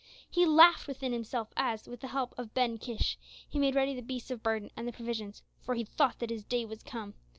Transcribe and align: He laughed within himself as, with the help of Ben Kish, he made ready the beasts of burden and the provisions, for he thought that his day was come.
He 0.31 0.47
laughed 0.47 0.87
within 0.87 1.13
himself 1.13 1.49
as, 1.55 1.87
with 1.87 1.99
the 1.99 2.07
help 2.07 2.33
of 2.35 2.55
Ben 2.55 2.79
Kish, 2.79 3.19
he 3.47 3.59
made 3.59 3.75
ready 3.75 3.93
the 3.93 4.01
beasts 4.01 4.31
of 4.31 4.41
burden 4.41 4.71
and 4.75 4.87
the 4.87 4.91
provisions, 4.91 5.43
for 5.61 5.75
he 5.75 5.83
thought 5.83 6.17
that 6.17 6.31
his 6.31 6.43
day 6.43 6.65
was 6.65 6.81
come. 6.81 7.13